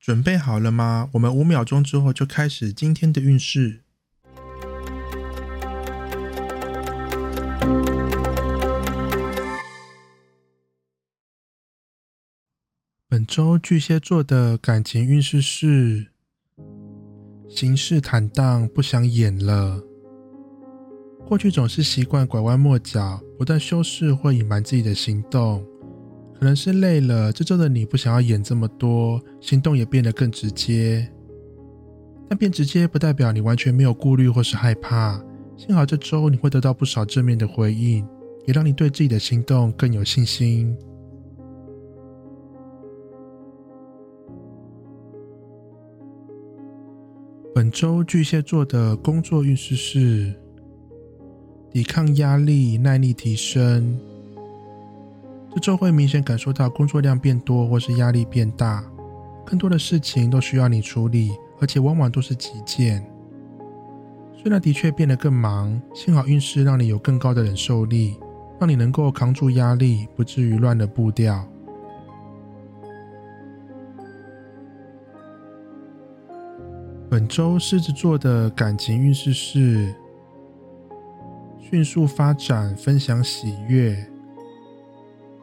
[0.00, 1.10] 准备好了吗？
[1.12, 3.82] 我们五秒钟之后就开始今天的运势。
[13.06, 16.06] 本周巨蟹座的感情运势是：
[17.46, 19.82] 行事坦荡，不想演了。
[21.26, 25.62] 过去总是习惯拐弯抹角，不断修饰或隐瞒自己的行动。
[26.40, 31.06] 可能是累了，这周的你不想要演这么多，行动也变得更直接。
[32.30, 35.22] 但变直接不代表你完全没有顾虑或是害怕。
[35.58, 38.08] 幸好这周你会得到不少正面的回应，
[38.46, 40.74] 也让你对自己的行动更有信心。
[47.54, 50.32] 本周巨蟹座的工作运势是：
[51.70, 54.00] 抵抗压力，耐力提升。
[55.52, 58.84] 这周会明显感受到工作量变多，或是压力变大，
[59.44, 63.04] 更多的事情都需要你处理，而且往往都是急件。
[64.32, 68.16] 虽然的确变得更忙，幸好运势让你有更高的忍受力，
[68.60, 71.44] 让你能够扛住压力，不至于乱了步调。
[77.10, 79.92] 本周狮子座的感情运势是
[81.58, 84.06] 迅速发展，分享喜悦。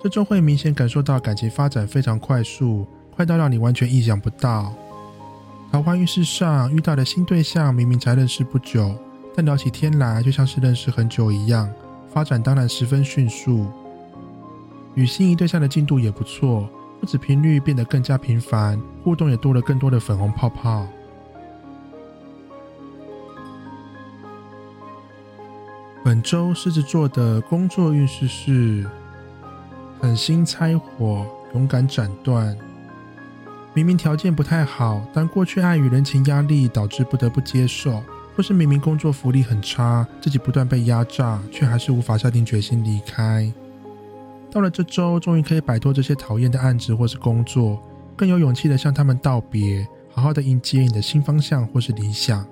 [0.00, 4.72] 这周会明显感受到感情发展非常快速，快到让你完全意想不到。
[5.72, 8.94] 桃花运势上遇到的新对象，明明才认识不久，
[9.34, 11.68] 但聊起天来就像是认识很久一样，
[12.12, 13.66] 发展当然十分迅速。
[14.94, 16.68] 与心仪对象的进度也不错，
[17.00, 20.86] 不止频率变得更加频繁，互动也多了更多的粉红泡泡。
[26.04, 28.86] 本周狮子座的工作运势是。
[30.00, 32.56] 狠心拆火，勇敢斩断。
[33.74, 38.02] 明明条件不太好，但过去碍于人情压力导致不得不接受，
[38.36, 43.52] 或是明明工作福利很差，自己不断被压榨，却还是无法下定决心离开。
[44.50, 47.80] 到了这周，终于可以摆脱这些讨厌的案子或是工作，
[48.16, 52.44] 更有勇气的向他们道别，好好的迎接你的新方向或是理想。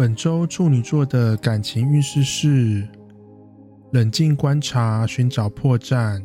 [0.00, 2.88] 本周处女座的感情运势是
[3.92, 6.24] 冷静观察，寻找破绽。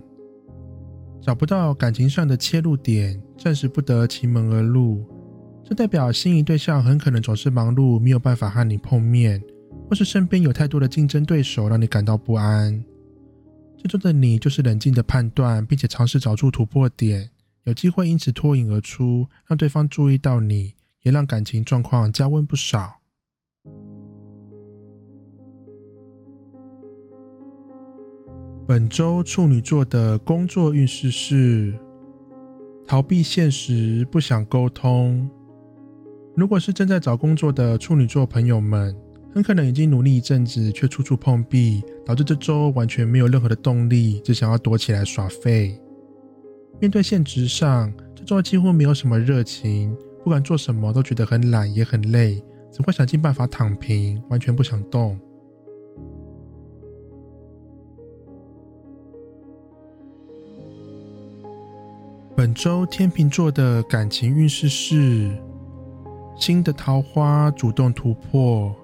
[1.22, 5.04] 找不到感情上的切入点，暂时不得其门而入。
[5.62, 9.44] 这代表心仪对象很可能总是忙碌，没有办法和你碰面，
[9.90, 12.82] 或是身边有太多的竞争对手，让你感到不安。
[13.78, 17.30] 这周的你就是冷静的判断，并且尝试找出突破点，
[17.66, 23.02] 有机会因此脱颖而出，让对方注意到你，也让感情状况加温不少。
[28.68, 31.72] 本周处女座的工作运势是
[32.88, 35.30] 逃避现实，不想沟通。
[36.36, 38.96] 如果是正在找工作的处女座朋友们，
[39.32, 45.80] 很可能已经努力一阵子，却处处碰壁，导致这周完全没有任何的动力，只想要躲起来耍废。
[46.80, 55.20] 面对现实上，这周几乎没有什么热情，不管做什么都觉得很懒，也很累，只会想尽办法躺平，完全不想动。
[62.36, 65.32] 本周天秤座的感情运势是
[66.38, 68.76] 新的桃花主动突破，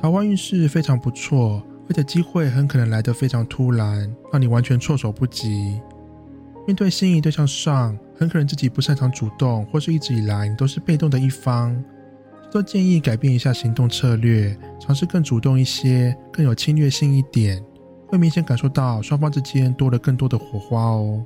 [0.00, 5.80] 桃花运势非常不错，而且机会很可能来得非常突然，让你完全措手不及。
[6.68, 11.76] 面对心仪对象上，很可能自己不擅长主动，或是一直以来你都是被动的一方，
[12.52, 17.60] 都建议改变一下行动策略，尝试更主动一些，更有侵略性一点，
[18.06, 21.24] 会明显感受到双方之间多了更多的火花哦。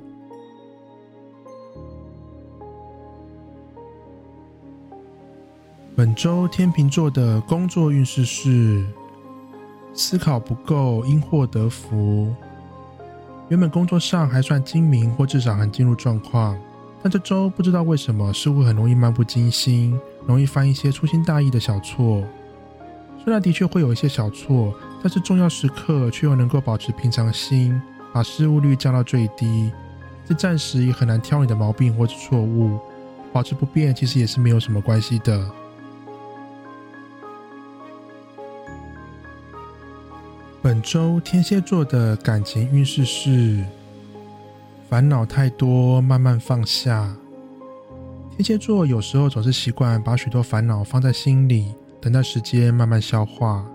[5.93, 8.85] 本周天秤座的工作运势是
[9.93, 12.33] 思考不够，因祸得福。
[13.49, 16.57] 原本工作上还算精明，或至少很进入状况，
[17.03, 22.23] 但这周不知道为什么，似乎很容易漫不经心，容易犯一些粗心大意的小错。
[23.21, 24.73] 虽然的确会有一些小错，
[25.03, 27.79] 但是重要时刻却又能够保持平常心，
[28.13, 29.69] 把失误率降到最低。
[30.25, 32.79] 这暂时也很难挑你的毛病或者错误，
[33.33, 35.45] 保持不变其实也是没有什么关系的。
[40.63, 43.65] 本周天蝎座的感情运势是：
[44.87, 47.17] 烦恼太多，慢慢放下。
[48.29, 53.65] 天蝎座有时候总是习惯把许多烦恼放在心里，等待时间慢慢消化。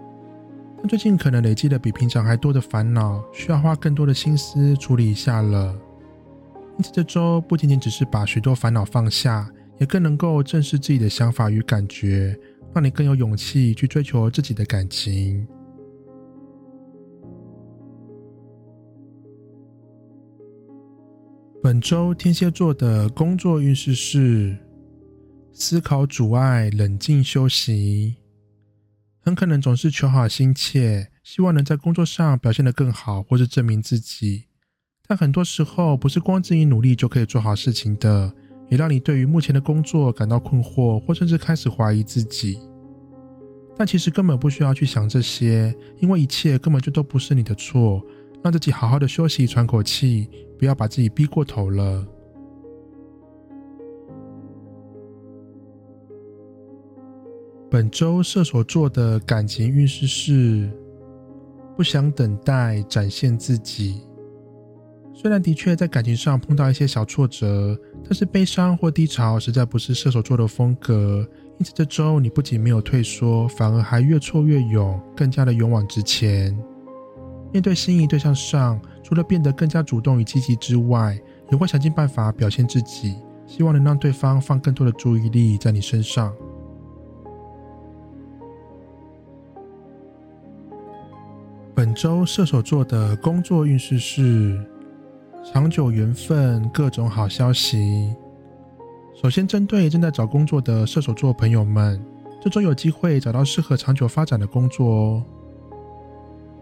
[0.77, 5.77] 但最近可能累积的比平常还多的烦恼，需要花更多的心思处理一下了。
[6.79, 9.51] 因此，这周不仅仅只是把许多烦恼放下，
[9.81, 12.39] 也更能够正视自己的想法与感觉，
[12.73, 15.45] 让你更有勇气去追求自己的感情。
[21.63, 24.57] 本周天蝎座的工作运势是：
[25.53, 28.17] 思考阻碍，冷静休息。
[29.21, 34.45] 很可能总是求好心切，希望能在工作上表现得更好，或是证明自己。
[35.09, 38.33] 但很多时候，不是光自己努力就可以做好事情的，
[38.69, 42.61] 也让你对于目前的工作感到困惑，或甚至开始怀疑自己。
[43.77, 48.01] 但其实根本不需要去想这些，因为一切根本就都不是你的错。
[48.47, 52.07] 让自己好好的休息，喘口气，不要把自己逼过头了。
[57.69, 60.71] 本周射手座的感情运势是：
[61.77, 64.01] 不想等待，展现自己。
[65.13, 71.29] 虽然的确在感情上碰到一些小挫折，但是悲伤或低潮实在不是射手座的风格。
[71.59, 76.57] 因此这周你不仅没有退缩，反而还越挫越勇，更加的勇往直前。
[77.57, 81.19] 面对心仪对象上，除了变得更加主动与积极之外，
[81.51, 83.17] 也会想尽办法表现自己，
[83.47, 86.31] 希望能让对方放更多的注意力在你身上。
[91.75, 94.63] 本周射手座的工作运势是
[95.43, 98.15] 长久缘分，各种好消息。
[99.15, 102.05] 首先，针对正在找工作的射手座朋友们，
[102.39, 105.25] 这周有机会找到适合长久发展的工作哦。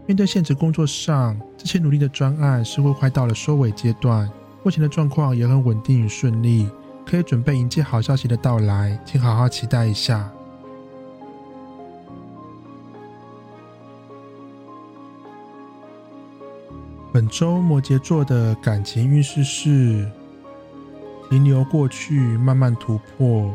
[0.06, 4.30] 面对现实工作上这些努力的专案，似乎快到了收尾阶段。
[4.62, 6.68] 目前的状况也很稳定与顺利，
[7.06, 10.30] 可以准备迎接好消息的到来，请好好期待一下。
[17.10, 20.06] 本周摩羯座的感情运势是
[21.30, 23.50] 停留过去，慢慢突破。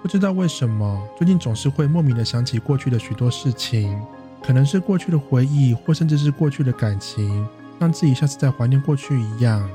[0.00, 4.00] 不知道为什么，最近总是会莫名的想起过去的许多事情。
[4.46, 7.44] 可能是过去的回忆，或甚至是过去的感情，
[7.80, 9.68] 让自己像是在怀念过去一样。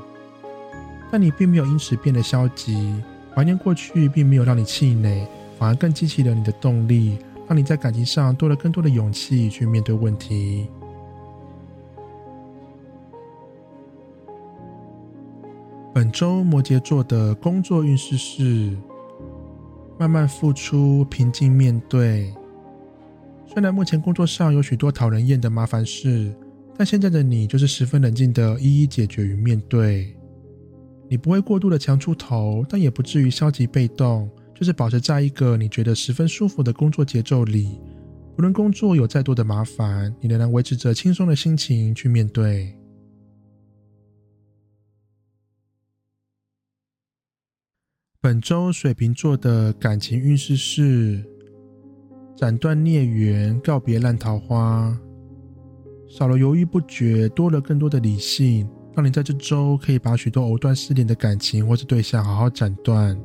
[1.12, 2.96] 但你并没有因此变得消极，
[3.36, 5.28] 怀念过去并没有让你气馁，
[5.60, 7.18] 反而更激起了你的动力，
[7.50, 10.68] 让你在感情上多了更多的勇气去面对问题。
[15.94, 18.78] 本周摩羯座的工作运势是
[20.00, 22.34] 慢慢付出，平静面对。
[23.54, 26.34] 虽然目前工作上有许多讨人厌的麻烦事，
[26.78, 30.16] 但现在的你就是十分冷静的一一解决与面对。
[31.10, 37.78] 你不会过度的强出头，但也不至于消极被动，就是保持在一个你觉得十分舒服的工作节奏里。
[38.38, 42.74] 无论工作有再多的麻烦，你仍然维持着轻松的心情去面对。
[48.22, 51.22] 本周水瓶座的感情运势是。
[52.42, 54.98] 斩断孽缘，告别烂桃花，
[56.10, 63.16] 少了犹豫不决，多了更多的理性，让你在这周可以把许多藕断丝连的感情或是对象好好斩断。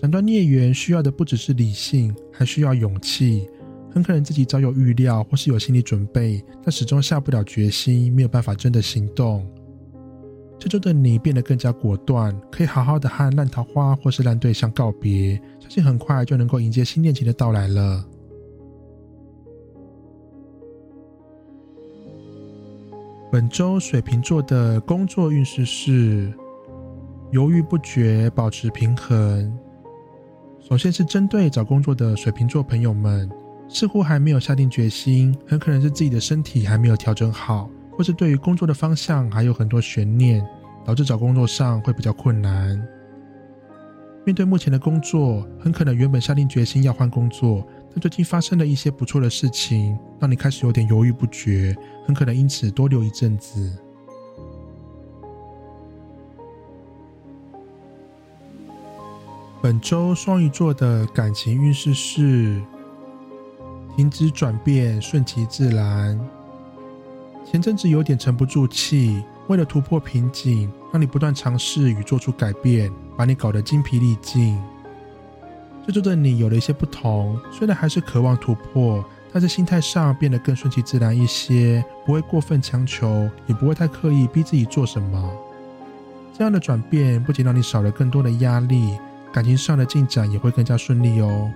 [0.00, 3.46] 斩断孽缘需要的不只是理性，还需要勇气。
[3.90, 9.46] 很可能自己早有预料或是有心理准备，但始终下不了决心，没有办法真的行动。
[10.58, 18.02] 这周的你变得更加果断，可以好好的和烂桃花或是烂对象告别，相信很快就能够迎接新恋情的到来了。
[23.32, 26.30] 本周水瓶座的工作运势是
[27.30, 29.58] 犹豫不决，保持平衡。
[30.60, 33.26] 首先是针对找工作的水瓶座朋友们，
[33.68, 40.46] 似乎还没有下定决心，很可能是自己的身体还没有调整好，或是对于工作的方向还有很多悬念，
[40.84, 42.78] 导致找工作上会比较困难。
[44.26, 47.66] 面对目前的工作，很可能原本下定决心要换工作。
[47.94, 53.78] 但最近发生了一些不错的事情，让你开始有点犹豫不决，很可能因此多留一阵子。
[59.60, 62.60] 本周双鱼座的感情运势是：
[63.94, 66.18] 停止转变，顺其自然。
[67.44, 74.58] 前阵子有点沉不住气，为了突破瓶颈，让你不断尝试与做出改变，把你搞得精疲力尽。
[75.84, 85.32] 这周的你有了一些不同，虽然还是渴望突破，但是心态上变得更顺其自然一些，不会过分强求，也不会太刻意逼自己做什么。
[86.38, 88.96] 这样的转变不仅让你少了更多的压力，
[89.32, 91.50] 感情上的进展也会更加顺利哦。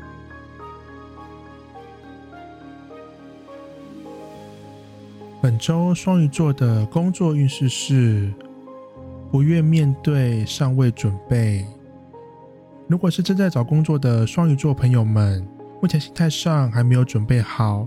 [5.40, 8.32] 本周双鱼座的工作运势是
[9.30, 11.64] 不愿面对，尚未准备。
[12.88, 15.44] 如果是正在找工作的双鱼座朋友们，
[15.82, 17.86] 目前心态上还没有准备好。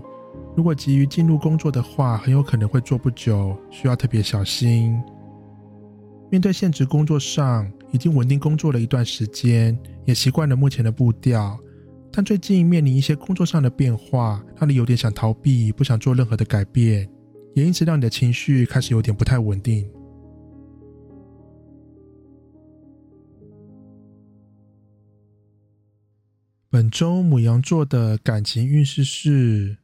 [0.54, 5.00] 如果急于进入工作的话，很有可能会做不久，需要特别小心。
[6.30, 11.58] 面对现职工作上，已经稳定工作了一段时间，也习惯了目前的步调，
[12.12, 17.08] 但最近面临一些工作上的变化，让你有点想逃避，不想做任何的改变。
[17.54, 19.90] 也因此让你的情绪开始有点不太稳定。
[26.72, 29.78] 本周母羊座的感情运势是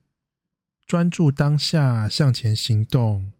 [0.86, 3.32] 专注当下，向前行动。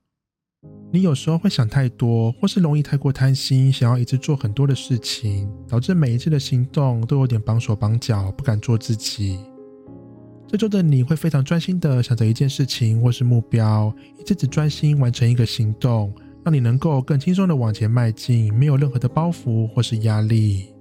[0.93, 9.39] 你有时候会想太多，或是容易太过贪心，想要一直做很多的事情，导致每一次的行动都有点绑手绑脚，不敢做自己。
[10.49, 16.13] 这周的你会非常专心的想着一件事情或是目标，一直只专心完成一个行动，
[16.45, 20.75] 让你能够更轻松的往前迈进，没有任何的包袱或是压力。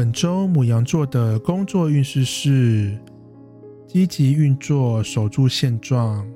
[0.00, 2.98] 本周母羊座的工作运势是
[3.86, 6.26] 积极运作，守住现状。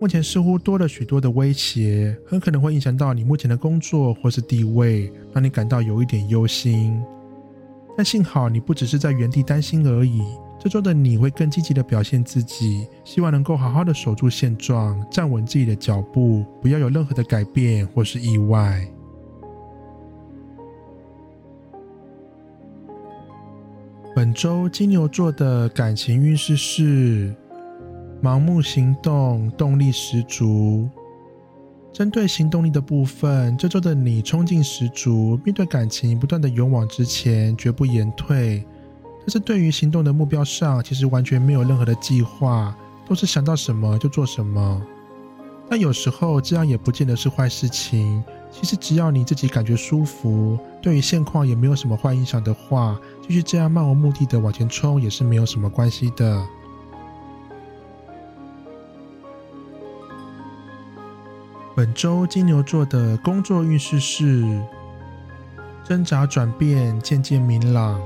[0.00, 6.98] 目前似乎多了许多的威胁，很可能会影响到你目前的工作或是地位，让你感到有一点忧心。
[7.94, 10.22] 但幸好你不只是在原地担心而已，
[10.58, 18.82] 这周的你会更积极的表现自己，希望能够好好的守住现状，站稳自己的脚步，不要有任何的改变或是意外。
[24.22, 27.34] 本周金牛座的感情运势是
[28.22, 30.88] 盲目行动，动力十足。
[31.92, 38.64] 针对行动力的部分，这周的你冲劲十足，面对感情不断的勇往直前，绝不言退。
[39.22, 42.72] 但是对于行动的目标上，其实完全没有任何的计划，
[43.08, 44.80] 都是想到什么就做什么。
[45.72, 48.22] 但有时候这样也不见得是坏事情。
[48.50, 56.46] 其实只要你自己感觉舒服，对于现况也没有什么坏影响的话，继续这样漫无目的的往前冲也是没有什么关系的。
[61.74, 64.62] 本周金牛座的工作运势是
[65.82, 67.98] 挣扎转变，渐渐明朗。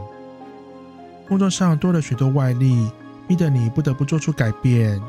[1.27, 2.89] 工作上多了许多外力，
[3.27, 5.03] 逼得你不得不做出改变。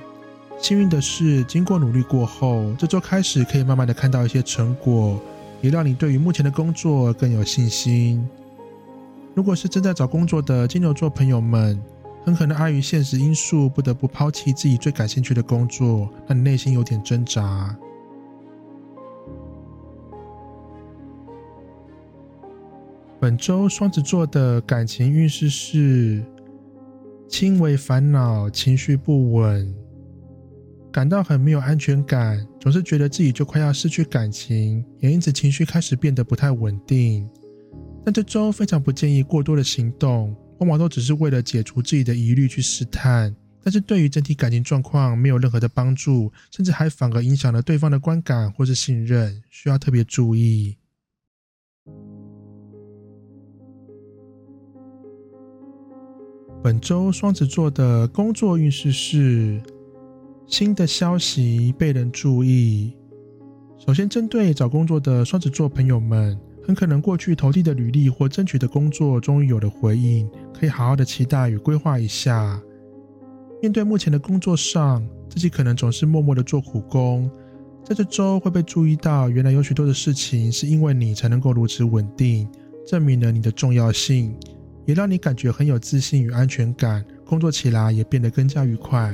[0.60, 5.20] 幸运的是，经过努力过后，这周开始可以慢慢的看到一些成果，
[5.62, 8.28] 也让你对于目前的工作更有信心。
[9.34, 11.80] 如果是正在找工作的金牛座朋友们，
[12.26, 17.74] 很可能碍于现实因素，不得不抛弃自己最感兴趣的工作，让你内心有点挣扎。
[23.20, 26.24] 本周双子座的感情运势是
[27.28, 29.74] 轻微烦恼，情绪不稳，
[30.98, 37.30] 感到很没有安全感，总是觉得自己就快要失去感情，也因此情绪开始变得不太稳定。
[38.04, 50.78] 但这周非常不建议过多的行动，往往都只是为了解除自己的疑虑去试探，但是对于整体感情状况没有任何的帮助，甚至还反而影响了对方的观感或是信任，需要特别注意。
[56.64, 59.62] 本周双子座的工作运势是
[60.48, 62.94] 新的消息被人注意。
[63.78, 72.62] 首先，针对找工作的双子座朋友们，很可能过去投递的履历或争取的工作终于有了回应，可以好好的期待与规划一下。
[73.62, 77.30] 面对目前的工作上，自己可能总是默默的做苦工，
[77.84, 82.48] 在这周会被注意到，原来有许多的事情是因为你才能够如此稳定，
[82.86, 84.34] 证明了你的重要性。
[84.86, 89.14] 也让你感觉很有自信与安全感，工作起来也变得更加愉快。